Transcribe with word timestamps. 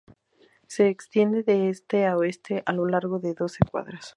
Se 0.67 0.87
extiende 0.87 1.43
de 1.43 1.69
este 1.69 2.07
a 2.07 2.17
oeste 2.17 2.63
a 2.65 2.73
lo 2.73 2.87
largo 2.87 3.19
de 3.19 3.35
doce 3.35 3.59
cuadras. 3.71 4.07